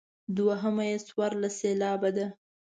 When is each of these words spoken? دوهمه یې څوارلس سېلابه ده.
دوهمه 0.35 0.83
یې 0.89 0.97
څوارلس 1.07 1.53
سېلابه 1.61 2.09
ده. 2.17 2.27